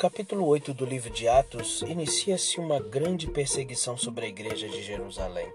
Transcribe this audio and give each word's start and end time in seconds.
capítulo 0.00 0.46
8 0.46 0.72
do 0.72 0.86
livro 0.86 1.10
de 1.10 1.28
Atos, 1.28 1.82
inicia-se 1.82 2.58
uma 2.58 2.80
grande 2.80 3.26
perseguição 3.26 3.98
sobre 3.98 4.24
a 4.24 4.28
igreja 4.30 4.66
de 4.66 4.82
Jerusalém. 4.82 5.52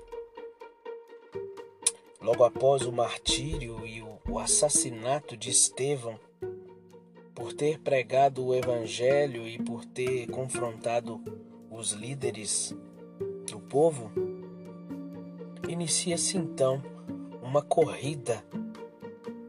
Logo 2.21 2.43
após 2.43 2.83
o 2.83 2.91
martírio 2.91 3.83
e 3.87 4.03
o 4.03 4.37
assassinato 4.37 5.35
de 5.35 5.49
Estevão, 5.49 6.19
por 7.33 7.53
ter 7.53 7.79
pregado 7.79 8.45
o 8.45 8.53
evangelho 8.53 9.47
e 9.47 9.57
por 9.57 9.83
ter 9.83 10.27
confrontado 10.27 11.19
os 11.71 11.93
líderes 11.93 12.71
do 13.49 13.59
povo, 13.59 14.11
inicia-se 15.67 16.37
então 16.37 16.83
uma 17.41 17.63
corrida 17.63 18.45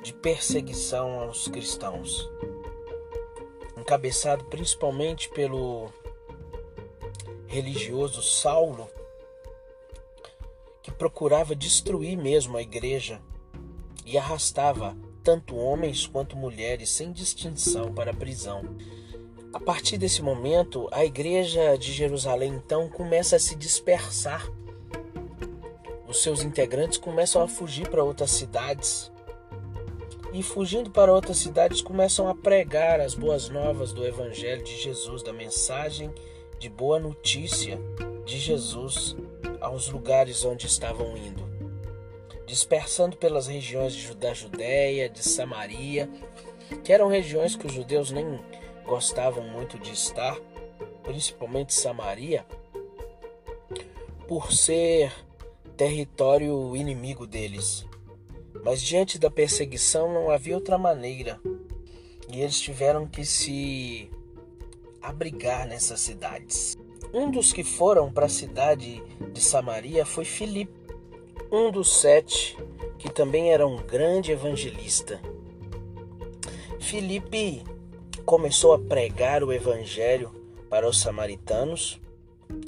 de 0.02 0.14
perseguição 0.14 1.20
aos 1.20 1.48
cristãos 1.48 2.27
encabeçado 3.86 4.42
principalmente 4.46 5.28
pelo 5.28 5.88
religioso 7.46 8.20
Saulo, 8.20 8.90
que 10.82 10.90
procurava 10.90 11.54
destruir 11.54 12.18
mesmo 12.18 12.56
a 12.56 12.62
igreja 12.62 13.22
e 14.04 14.18
arrastava 14.18 14.96
tanto 15.22 15.54
homens 15.54 16.04
quanto 16.04 16.36
mulheres 16.36 16.91
sem 16.91 17.12
distinção 17.12 17.94
para 17.94 18.10
a 18.10 18.14
prisão. 18.14 18.77
A 19.52 19.60
partir 19.60 19.98
desse 19.98 20.20
momento, 20.20 20.88
a 20.91 21.05
igreja 21.05 21.78
de 21.78 21.92
Jerusalém 21.92 22.55
então 22.55 22.88
começa 22.88 23.36
a 23.36 23.41
se 23.41 23.55
dispersar. 23.55 24.50
Os 26.08 26.24
seus 26.24 26.42
integrantes 26.42 26.98
começam 26.98 27.41
a 27.41 27.46
fugir 27.46 27.88
para 27.88 28.02
outras 28.02 28.32
cidades 28.32 29.12
e 30.36 30.42
fugindo 30.42 30.90
para 30.90 31.10
outras 31.10 31.38
cidades 31.38 31.80
começam 31.80 32.28
a 32.28 32.34
pregar 32.34 33.00
as 33.00 33.14
boas 33.14 33.48
novas 33.48 33.94
do 33.94 34.06
Evangelho 34.06 34.62
de 34.62 34.77
Jesus, 34.77 35.22
da 35.22 35.33
mensagem 35.33 36.12
de 36.58 36.69
boa 36.69 37.00
notícia 37.00 37.78
de 38.27 38.38
Jesus 38.38 39.16
aos 39.62 39.88
lugares 39.88 40.44
onde 40.44 40.66
estavam 40.66 41.16
indo, 41.16 41.42
dispersando 42.44 43.16
pelas 43.16 43.46
regiões 43.46 44.14
da 44.16 44.34
Judéia, 44.34 45.08
de 45.08 45.22
Samaria, 45.22 46.06
que 46.84 46.92
eram 46.92 47.08
regiões 47.08 47.56
que 47.56 47.66
os 47.66 47.72
judeus 47.72 48.11
nem 48.11 48.39
gostavam 48.84 49.42
muito 49.42 49.78
de 49.78 49.92
estar, 49.92 50.39
principalmente 51.02 51.72
Samaria, 51.72 52.44
por 54.28 54.52
ser 54.52 55.11
território 55.78 56.77
inimigo 56.77 57.27
deles. 57.27 57.86
Mas 58.64 58.82
diante 58.82 59.18
da 59.18 59.30
perseguição 59.30 60.12
não 60.12 60.30
havia 60.30 60.54
outra 60.54 60.76
maneira. 60.76 61.40
E 62.28 62.40
eles 62.40 62.60
tiveram 62.60 63.06
que 63.06 63.24
se 63.24 64.10
abrigar 65.00 65.66
nessas 65.66 66.00
cidades. 66.00 66.77
Um 67.12 67.30
dos 67.30 67.52
que 67.52 67.62
foram 67.62 68.12
para 68.12 68.27
a 68.27 68.30
cidade 68.30 69.02
de 69.32 69.40
Samaria 69.40 70.04
foi 70.04 70.24
Filipe, 70.24 70.72
um 71.50 71.70
dos 71.70 72.00
sete, 72.00 72.56
que 72.98 73.08
também 73.08 73.52
era 73.52 73.66
um 73.66 73.77
grande 73.77 74.32
evangelista. 74.32 75.20
Filipe 76.80 77.62
começou 78.24 78.72
a 78.72 78.78
pregar 78.78 79.44
o 79.44 79.52
evangelho 79.52 80.34
para 80.68 80.88
os 80.88 81.00
samaritanos, 81.00 82.00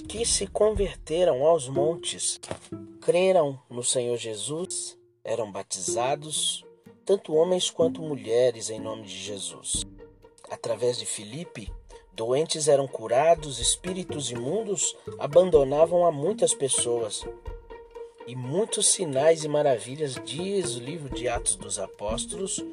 que 0.08 0.24
se 0.24 0.46
converteram 0.46 1.44
aos 1.44 1.68
montes, 1.68 2.40
creram 3.00 3.58
no 3.68 3.82
Senhor 3.82 4.16
Jesus 4.16 4.97
eram 5.28 5.52
batizados, 5.52 6.64
tanto 7.04 7.34
homens 7.34 7.70
quanto 7.70 8.00
mulheres, 8.00 8.70
em 8.70 8.80
nome 8.80 9.02
de 9.02 9.14
Jesus. 9.14 9.84
Através 10.50 10.98
de 10.98 11.04
Filipe, 11.04 11.70
doentes 12.14 12.66
eram 12.66 12.88
curados, 12.88 13.60
espíritos 13.60 14.30
imundos 14.30 14.96
abandonavam 15.18 16.06
a 16.06 16.10
muitas 16.10 16.54
pessoas. 16.54 17.26
E 18.26 18.34
muitos 18.34 18.88
sinais 18.88 19.44
e 19.44 19.48
maravilhas, 19.48 20.14
diz 20.24 20.76
o 20.76 20.80
livro 20.80 21.14
de 21.14 21.28
Atos 21.28 21.56
dos 21.56 21.78
Apóstolos, 21.78 22.64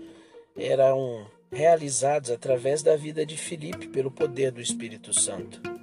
eram 0.56 1.28
realizados 1.52 2.32
através 2.32 2.82
da 2.82 2.96
vida 2.96 3.26
de 3.26 3.36
Filipe 3.36 3.90
pelo 3.90 4.10
poder 4.10 4.52
do 4.52 4.62
Espírito 4.62 5.14
Santo. 5.14 5.75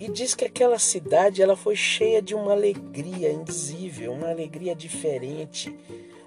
E 0.00 0.10
diz 0.10 0.34
que 0.34 0.46
aquela 0.46 0.78
cidade 0.78 1.42
ela 1.42 1.54
foi 1.54 1.76
cheia 1.76 2.22
de 2.22 2.34
uma 2.34 2.52
alegria 2.52 3.30
indizível, 3.30 4.14
uma 4.14 4.30
alegria 4.30 4.74
diferente, 4.74 5.78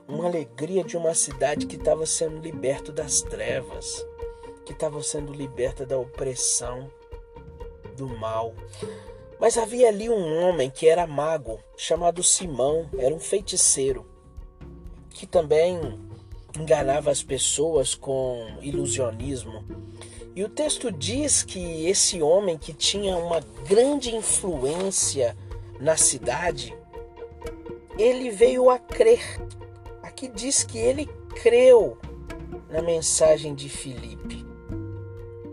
uma 0.07 0.27
alegria 0.27 0.83
de 0.83 0.95
uma 0.95 1.15
cidade 1.15 1.65
que 1.65 1.75
estava 1.75 2.05
sendo 2.05 2.39
liberta 2.39 2.91
das 2.91 3.23
trevas, 3.23 4.05
que 4.63 4.73
estava 4.73 5.01
sendo 5.01 5.33
liberta 5.33 5.87
da 5.87 5.97
opressão, 5.97 6.87
do 7.97 8.07
mal. 8.07 8.53
Mas 9.39 9.57
havia 9.57 9.87
ali 9.87 10.07
um 10.07 10.43
homem 10.43 10.69
que 10.69 10.87
era 10.87 11.07
mago, 11.07 11.59
chamado 11.75 12.21
Simão, 12.21 12.87
era 12.95 13.13
um 13.13 13.19
feiticeiro, 13.19 14.05
que 15.09 15.25
também 15.25 15.79
enganava 16.55 17.09
as 17.09 17.23
pessoas 17.23 17.95
com 17.95 18.55
ilusionismo 18.61 19.65
e 20.35 20.43
o 20.43 20.49
texto 20.49 20.91
diz 20.91 21.43
que 21.43 21.85
esse 21.87 22.21
homem 22.21 22.57
que 22.57 22.73
tinha 22.73 23.15
uma 23.17 23.39
grande 23.67 24.15
influência 24.15 25.37
na 25.79 25.95
cidade, 25.95 26.75
ele 27.97 28.31
veio 28.31 28.69
a 28.69 28.79
crer. 28.79 29.21
Aqui 30.01 30.27
diz 30.27 30.63
que 30.63 30.77
ele 30.77 31.05
creu 31.41 31.97
na 32.69 32.81
mensagem 32.81 33.53
de 33.53 33.69
Filipe 33.69 34.43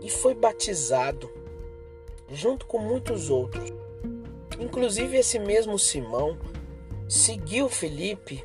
e 0.01 0.09
foi 0.09 0.33
batizado 0.33 1.31
junto 2.27 2.65
com 2.65 2.79
muitos 2.79 3.29
outros. 3.29 3.71
Inclusive 4.59 5.17
esse 5.17 5.37
mesmo 5.37 5.77
Simão 5.77 6.39
seguiu 7.07 7.69
Filipe 7.69 8.43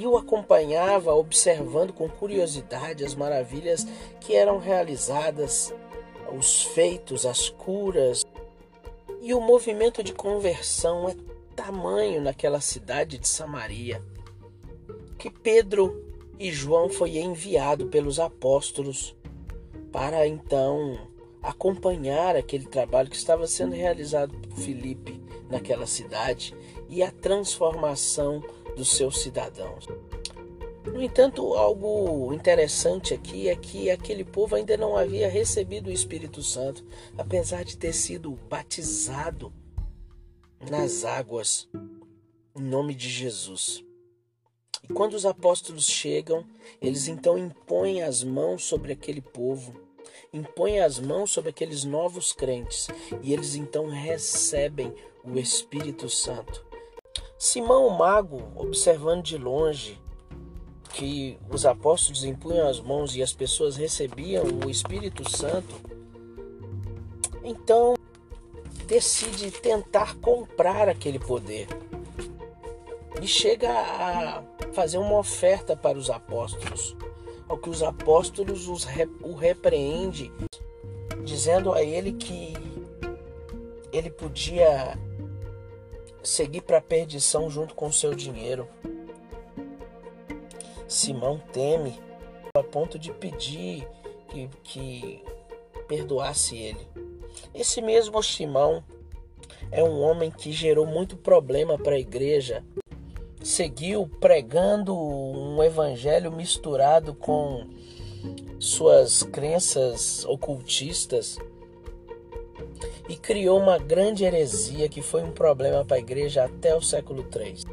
e 0.00 0.06
o 0.06 0.16
acompanhava, 0.16 1.14
observando 1.14 1.92
com 1.92 2.08
curiosidade 2.08 3.04
as 3.04 3.14
maravilhas 3.14 3.86
que 4.20 4.34
eram 4.34 4.58
realizadas, 4.58 5.74
os 6.36 6.62
feitos, 6.62 7.26
as 7.26 7.50
curas. 7.50 8.24
E 9.20 9.34
o 9.34 9.40
movimento 9.40 10.02
de 10.02 10.14
conversão 10.14 11.08
é 11.08 11.14
tamanho 11.54 12.22
naquela 12.22 12.60
cidade 12.60 13.18
de 13.18 13.28
Samaria 13.28 14.02
que 15.20 15.28
Pedro 15.28 16.02
e 16.38 16.50
João 16.50 16.88
foi 16.88 17.18
enviado 17.18 17.88
pelos 17.88 18.18
apóstolos 18.18 19.14
para 19.92 20.26
então 20.26 20.98
acompanhar 21.42 22.34
aquele 22.34 22.64
trabalho 22.64 23.10
que 23.10 23.16
estava 23.16 23.46
sendo 23.46 23.74
realizado 23.74 24.34
por 24.34 24.56
Filipe 24.56 25.20
naquela 25.50 25.86
cidade 25.86 26.54
e 26.88 27.02
a 27.02 27.10
transformação 27.10 28.42
dos 28.76 28.92
seus 28.92 29.20
cidadãos. 29.20 29.86
No 30.86 31.02
entanto, 31.02 31.54
algo 31.54 32.32
interessante 32.32 33.12
aqui 33.12 33.48
é 33.48 33.56
que 33.56 33.90
aquele 33.90 34.24
povo 34.24 34.56
ainda 34.56 34.76
não 34.76 34.96
havia 34.96 35.28
recebido 35.28 35.88
o 35.88 35.92
Espírito 35.92 36.42
Santo, 36.42 36.84
apesar 37.16 37.64
de 37.64 37.76
ter 37.76 37.92
sido 37.92 38.32
batizado 38.48 39.52
nas 40.70 41.04
águas 41.04 41.68
em 42.56 42.62
nome 42.62 42.94
de 42.94 43.08
Jesus. 43.08 43.84
E 44.88 44.92
quando 44.92 45.14
os 45.14 45.26
apóstolos 45.26 45.86
chegam, 45.86 46.44
eles 46.80 47.08
então 47.08 47.38
impõem 47.38 48.02
as 48.02 48.24
mãos 48.24 48.64
sobre 48.64 48.92
aquele 48.92 49.20
povo, 49.20 49.78
impõem 50.32 50.80
as 50.80 50.98
mãos 50.98 51.30
sobre 51.30 51.50
aqueles 51.50 51.84
novos 51.84 52.32
crentes, 52.32 52.88
e 53.22 53.32
eles 53.32 53.54
então 53.54 53.86
recebem 53.86 54.94
o 55.24 55.38
Espírito 55.38 56.08
Santo. 56.08 56.69
Simão 57.42 57.86
o 57.86 57.96
mago, 57.96 58.52
observando 58.54 59.22
de 59.22 59.38
longe 59.38 59.98
que 60.92 61.38
os 61.48 61.64
apóstolos 61.64 62.22
impunham 62.22 62.68
as 62.68 62.78
mãos 62.78 63.16
e 63.16 63.22
as 63.22 63.32
pessoas 63.32 63.78
recebiam 63.78 64.44
o 64.44 64.68
Espírito 64.68 65.26
Santo, 65.26 65.74
então 67.42 67.94
decide 68.86 69.50
tentar 69.50 70.16
comprar 70.16 70.86
aquele 70.86 71.18
poder. 71.18 71.66
E 73.22 73.26
chega 73.26 73.70
a 73.70 74.42
fazer 74.74 74.98
uma 74.98 75.16
oferta 75.16 75.74
para 75.74 75.96
os 75.96 76.10
apóstolos, 76.10 76.94
ao 77.48 77.56
que 77.56 77.70
os 77.70 77.82
apóstolos 77.82 78.68
os 78.68 78.86
o 79.22 79.32
repreende, 79.32 80.30
dizendo 81.24 81.72
a 81.72 81.82
ele 81.82 82.12
que 82.12 82.52
ele 83.90 84.10
podia 84.10 84.98
seguir 86.22 86.62
para 86.62 86.78
a 86.78 86.82
perdição 86.82 87.50
junto 87.50 87.74
com 87.74 87.90
seu 87.90 88.14
dinheiro. 88.14 88.68
Simão 90.86 91.40
teme 91.52 91.98
a 92.54 92.62
ponto 92.62 92.98
de 92.98 93.12
pedir 93.12 93.86
que, 94.28 94.48
que 94.62 95.24
perdoasse 95.86 96.56
ele. 96.56 96.86
Esse 97.54 97.80
mesmo 97.80 98.22
Simão 98.22 98.82
é 99.70 99.82
um 99.82 100.00
homem 100.00 100.30
que 100.30 100.52
gerou 100.52 100.86
muito 100.86 101.16
problema 101.16 101.78
para 101.78 101.94
a 101.94 102.00
igreja. 102.00 102.64
Seguiu 103.42 104.08
pregando 104.20 104.96
um 104.96 105.62
evangelho 105.62 106.30
misturado 106.30 107.14
com 107.14 107.66
suas 108.58 109.22
crenças 109.22 110.24
ocultistas 110.26 111.38
e 113.10 113.16
criou 113.16 113.58
uma 113.58 113.76
grande 113.76 114.22
heresia 114.22 114.88
que 114.88 115.02
foi 115.02 115.24
um 115.24 115.32
problema 115.32 115.84
para 115.84 115.96
a 115.96 115.98
igreja 115.98 116.44
até 116.44 116.76
o 116.76 116.80
século 116.80 117.28
III. 117.34 117.64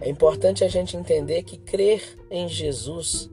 É 0.00 0.08
importante 0.08 0.62
a 0.62 0.68
gente 0.68 0.96
entender 0.96 1.42
que 1.42 1.58
crer 1.58 2.16
em 2.30 2.48
Jesus 2.48 3.28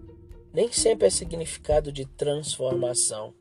nem 0.51 0.71
sempre 0.71 1.05
é 1.05 1.11
significado 1.11 1.91
de 1.91 2.05
transformação. 2.05 3.35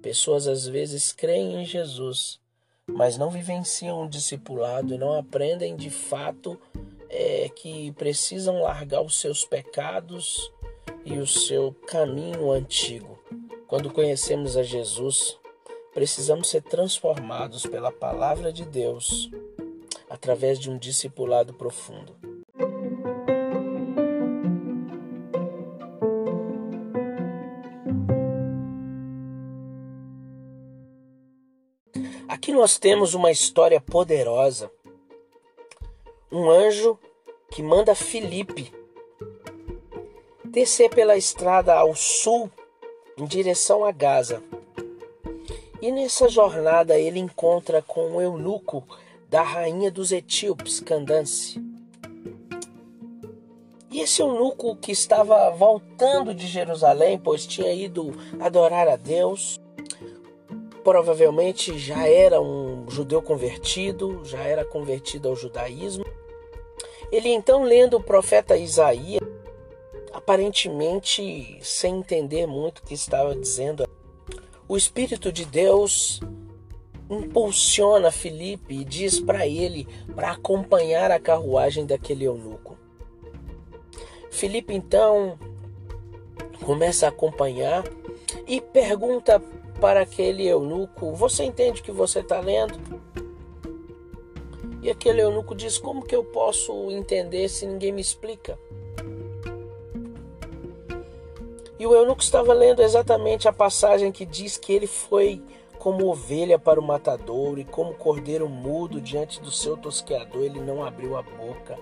Pessoas 0.00 0.46
às 0.46 0.68
vezes 0.68 1.12
creem 1.12 1.60
em 1.60 1.64
Jesus, 1.64 2.38
mas 2.86 3.18
não 3.18 3.28
vivenciam 3.28 4.04
o 4.04 4.08
discipulado 4.08 4.94
e 4.94 4.98
não 4.98 5.12
aprendem 5.12 5.74
de 5.74 5.90
fato 5.90 6.56
é, 7.10 7.48
que 7.48 7.90
precisam 7.92 8.62
largar 8.62 9.02
os 9.02 9.20
seus 9.20 9.44
pecados 9.44 10.48
e 11.04 11.18
o 11.18 11.26
seu 11.26 11.74
caminho 11.88 12.52
antigo. 12.52 13.18
Quando 13.66 13.92
conhecemos 13.92 14.56
a 14.56 14.62
Jesus, 14.62 15.41
precisamos 15.94 16.48
ser 16.48 16.62
transformados 16.62 17.66
pela 17.66 17.92
palavra 17.92 18.52
de 18.52 18.64
Deus 18.64 19.30
através 20.08 20.58
de 20.58 20.70
um 20.70 20.78
discipulado 20.78 21.54
profundo. 21.54 22.14
Aqui 32.28 32.52
nós 32.52 32.78
temos 32.78 33.14
uma 33.14 33.30
história 33.30 33.80
poderosa. 33.80 34.70
Um 36.30 36.50
anjo 36.50 36.98
que 37.50 37.62
manda 37.62 37.94
Filipe 37.94 38.72
descer 40.44 40.90
pela 40.90 41.16
estrada 41.16 41.74
ao 41.74 41.94
sul 41.94 42.50
em 43.16 43.24
direção 43.24 43.84
a 43.84 43.92
Gaza. 43.92 44.42
E 45.82 45.90
nessa 45.90 46.28
jornada 46.28 46.96
ele 46.96 47.18
encontra 47.18 47.82
com 47.82 48.12
o 48.12 48.22
eunuco 48.22 48.86
da 49.28 49.42
rainha 49.42 49.90
dos 49.90 50.12
etíopes, 50.12 50.78
Candace. 50.78 51.60
E 53.90 54.00
esse 54.00 54.22
eunuco 54.22 54.76
que 54.76 54.92
estava 54.92 55.50
voltando 55.50 56.32
de 56.32 56.46
Jerusalém, 56.46 57.18
pois 57.18 57.44
tinha 57.44 57.72
ido 57.72 58.14
adorar 58.38 58.86
a 58.86 58.94
Deus, 58.94 59.58
provavelmente 60.84 61.76
já 61.76 62.06
era 62.06 62.40
um 62.40 62.88
judeu 62.88 63.20
convertido, 63.20 64.24
já 64.24 64.38
era 64.38 64.64
convertido 64.64 65.28
ao 65.28 65.34
judaísmo. 65.34 66.06
Ele 67.10 67.28
então, 67.30 67.64
lendo 67.64 67.96
o 67.96 68.02
profeta 68.02 68.56
Isaías, 68.56 69.20
aparentemente 70.12 71.58
sem 71.60 71.98
entender 71.98 72.46
muito 72.46 72.78
o 72.78 72.82
que 72.82 72.94
estava 72.94 73.34
dizendo, 73.34 73.84
o 74.72 74.76
Espírito 74.78 75.30
de 75.30 75.44
Deus 75.44 76.18
impulsiona 77.10 78.10
Felipe 78.10 78.74
e 78.74 78.86
diz 78.86 79.20
para 79.20 79.46
ele 79.46 79.86
para 80.14 80.30
acompanhar 80.30 81.10
a 81.10 81.20
carruagem 81.20 81.84
daquele 81.84 82.24
eunuco. 82.24 82.78
Felipe 84.30 84.72
então 84.72 85.38
começa 86.64 87.04
a 87.04 87.10
acompanhar 87.10 87.84
e 88.46 88.62
pergunta 88.62 89.38
para 89.78 90.00
aquele 90.00 90.48
eunuco: 90.48 91.12
Você 91.12 91.44
entende 91.44 91.82
o 91.82 91.84
que 91.84 91.92
você 91.92 92.20
está 92.20 92.40
lendo? 92.40 92.80
E 94.80 94.88
aquele 94.88 95.20
eunuco 95.20 95.54
diz: 95.54 95.76
Como 95.76 96.02
que 96.02 96.16
eu 96.16 96.24
posso 96.24 96.90
entender 96.90 97.50
se 97.50 97.66
ninguém 97.66 97.92
me 97.92 98.00
explica? 98.00 98.58
E 101.82 101.86
o 101.86 101.96
eunuco 101.96 102.22
estava 102.22 102.52
lendo 102.52 102.80
exatamente 102.80 103.48
a 103.48 103.52
passagem 103.52 104.12
que 104.12 104.24
diz 104.24 104.56
que 104.56 104.72
ele 104.72 104.86
foi 104.86 105.42
como 105.80 106.06
ovelha 106.06 106.56
para 106.56 106.78
o 106.78 106.82
matadouro 106.82 107.58
e 107.58 107.64
como 107.64 107.92
cordeiro 107.94 108.48
mudo 108.48 109.00
diante 109.00 109.40
do 109.40 109.50
seu 109.50 109.76
tosqueador, 109.76 110.44
ele 110.44 110.60
não 110.60 110.84
abriu 110.84 111.16
a 111.16 111.22
boca. 111.22 111.76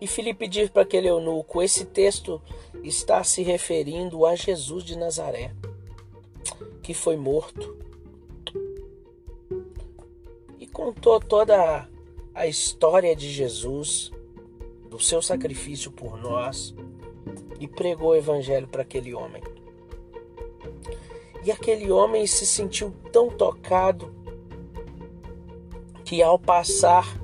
E 0.00 0.08
Filipe 0.08 0.48
diz 0.48 0.68
para 0.68 0.82
aquele 0.82 1.08
eunuco: 1.08 1.62
esse 1.62 1.84
texto 1.84 2.42
está 2.82 3.22
se 3.22 3.44
referindo 3.44 4.26
a 4.26 4.34
Jesus 4.34 4.82
de 4.82 4.98
Nazaré 4.98 5.52
que 6.82 6.92
foi 6.92 7.16
morto. 7.16 7.76
E 10.58 10.66
contou 10.66 11.20
toda 11.20 11.88
a 12.34 12.46
história 12.48 13.14
de 13.14 13.30
Jesus, 13.30 14.10
do 14.90 14.98
seu 14.98 15.22
sacrifício 15.22 15.92
por 15.92 16.20
nós, 16.20 16.74
e 17.62 17.68
pregou 17.68 18.10
o 18.10 18.16
evangelho 18.16 18.66
para 18.66 18.82
aquele 18.82 19.14
homem. 19.14 19.40
E 21.44 21.52
aquele 21.52 21.92
homem 21.92 22.26
se 22.26 22.44
sentiu 22.44 22.92
tão 23.12 23.30
tocado 23.30 24.12
que 26.04 26.20
ao 26.20 26.40
passar 26.40 27.16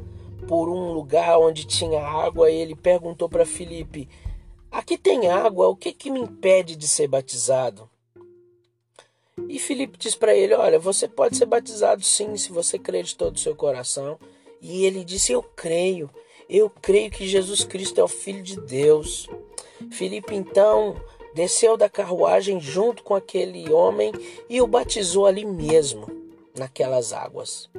por 0.46 0.69
um 0.69 0.93
lugar 0.93 1.38
onde 1.38 1.67
tinha 1.67 2.00
água, 2.00 2.49
ele 2.49 2.76
perguntou 2.76 3.29
para 3.29 3.44
Filipe: 3.44 4.08
Aqui 4.70 4.96
tem 4.96 5.26
água, 5.26 5.67
o 5.67 5.75
que, 5.75 5.93
que 5.93 6.08
me 6.08 6.20
impede 6.20 6.76
de 6.76 6.87
ser 6.87 7.08
batizado? 7.08 7.90
E 9.49 9.58
Filipe 9.58 9.99
diz 9.99 10.14
para 10.14 10.35
ele: 10.37 10.55
Olha, 10.55 10.79
você 10.79 11.08
pode 11.08 11.37
ser 11.37 11.46
batizado 11.46 12.02
sim, 12.05 12.37
se 12.37 12.52
você 12.52 12.79
crer 12.79 13.02
de 13.02 13.17
todo 13.17 13.35
o 13.35 13.40
seu 13.40 13.56
coração. 13.56 14.20
E 14.62 14.85
ele 14.85 15.05
disse: 15.05 15.32
Eu 15.32 15.43
creio, 15.43 16.08
eu 16.49 16.70
creio 16.70 17.11
que 17.11 17.26
Jesus 17.26 17.64
Cristo 17.64 18.00
é 18.00 18.05
o 18.05 18.08
Filho 18.08 18.43
de 18.43 18.61
Deus. 18.61 19.29
Filipe 19.90 20.35
então 20.35 20.96
desceu 21.35 21.76
da 21.76 21.88
carruagem 21.88 22.61
junto 22.61 23.02
com 23.02 23.14
aquele 23.14 23.70
homem 23.73 24.12
e 24.49 24.61
o 24.61 24.67
batizou 24.67 25.26
ali 25.26 25.44
mesmo, 25.44 26.06
naquelas 26.56 27.12
águas. 27.12 27.70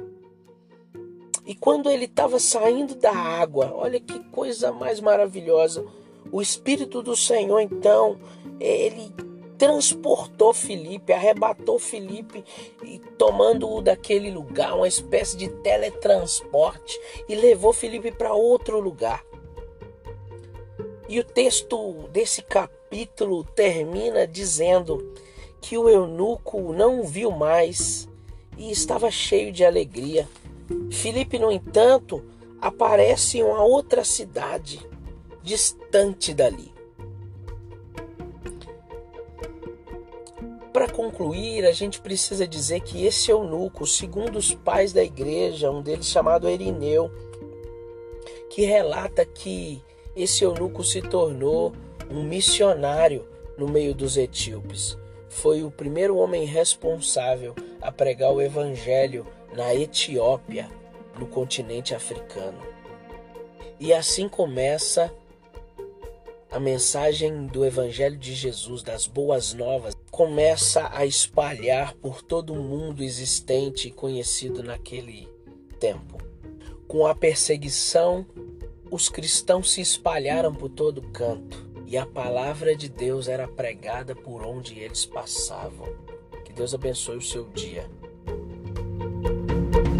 E 1.46 1.54
quando 1.54 1.90
ele 1.90 2.04
estava 2.04 2.38
saindo 2.38 2.94
da 2.94 3.12
água, 3.12 3.72
olha 3.74 3.98
que 3.98 4.18
coisa 4.30 4.72
mais 4.72 5.00
maravilhosa, 5.00 5.84
o 6.30 6.40
Espírito 6.40 7.02
do 7.02 7.16
Senhor 7.16 7.60
então, 7.60 8.18
ele 8.60 9.12
transportou 9.58 10.54
Felipe, 10.54 11.12
arrebatou 11.12 11.78
Felipe 11.78 12.42
e 12.82 12.98
tomando-o 13.18 13.82
daquele 13.82 14.30
lugar, 14.30 14.74
uma 14.74 14.88
espécie 14.88 15.36
de 15.36 15.48
teletransporte 15.48 16.98
e 17.28 17.34
levou 17.34 17.72
Felipe 17.72 18.10
para 18.10 18.32
outro 18.32 18.80
lugar. 18.80 19.22
E 21.10 21.18
o 21.18 21.24
texto 21.24 22.08
desse 22.12 22.40
capítulo 22.40 23.42
termina 23.42 24.28
dizendo 24.28 25.12
que 25.60 25.76
o 25.76 25.88
eunuco 25.88 26.72
não 26.72 27.00
o 27.00 27.04
viu 27.04 27.32
mais 27.32 28.08
e 28.56 28.70
estava 28.70 29.10
cheio 29.10 29.50
de 29.50 29.64
alegria. 29.64 30.28
Felipe, 30.88 31.36
no 31.36 31.50
entanto, 31.50 32.22
aparece 32.60 33.38
em 33.38 33.42
uma 33.42 33.60
outra 33.60 34.04
cidade, 34.04 34.88
distante 35.42 36.32
dali. 36.32 36.72
Para 40.72 40.88
concluir, 40.88 41.66
a 41.66 41.72
gente 41.72 42.00
precisa 42.00 42.46
dizer 42.46 42.82
que 42.82 43.04
esse 43.04 43.32
eunuco, 43.32 43.84
segundo 43.84 44.36
os 44.36 44.54
pais 44.54 44.92
da 44.92 45.02
igreja, 45.02 45.72
um 45.72 45.82
deles 45.82 46.06
chamado 46.06 46.48
Erineu, 46.48 47.10
que 48.48 48.62
relata 48.62 49.26
que 49.26 49.82
esse 50.22 50.44
eunuco 50.44 50.82
se 50.84 51.00
tornou 51.00 51.72
um 52.10 52.22
missionário 52.22 53.26
no 53.56 53.68
meio 53.68 53.94
dos 53.94 54.16
etíopes. 54.16 54.98
Foi 55.28 55.62
o 55.62 55.70
primeiro 55.70 56.16
homem 56.16 56.44
responsável 56.44 57.54
a 57.80 57.92
pregar 57.92 58.32
o 58.32 58.40
evangelho 58.40 59.26
na 59.54 59.74
Etiópia, 59.74 60.68
no 61.18 61.26
continente 61.26 61.94
africano. 61.94 62.58
E 63.78 63.92
assim 63.92 64.28
começa 64.28 65.12
a 66.50 66.58
mensagem 66.58 67.46
do 67.46 67.64
Evangelho 67.64 68.18
de 68.18 68.34
Jesus, 68.34 68.82
das 68.82 69.06
boas 69.06 69.54
novas, 69.54 69.94
começa 70.10 70.90
a 70.92 71.06
espalhar 71.06 71.94
por 71.94 72.22
todo 72.22 72.52
o 72.52 72.56
mundo 72.56 73.04
existente 73.04 73.86
e 73.86 73.92
conhecido 73.92 74.60
naquele 74.60 75.28
tempo. 75.78 76.18
Com 76.88 77.06
a 77.06 77.14
perseguição, 77.14 78.26
os 78.90 79.08
cristãos 79.08 79.72
se 79.72 79.80
espalharam 79.80 80.52
por 80.52 80.68
todo 80.68 81.02
canto 81.12 81.70
e 81.86 81.96
a 81.96 82.04
palavra 82.04 82.74
de 82.74 82.88
Deus 82.88 83.28
era 83.28 83.46
pregada 83.46 84.14
por 84.14 84.42
onde 84.44 84.78
eles 84.78 85.06
passavam. 85.06 85.88
Que 86.44 86.52
Deus 86.52 86.74
abençoe 86.74 87.16
o 87.16 87.22
seu 87.22 87.48
dia. 87.48 87.88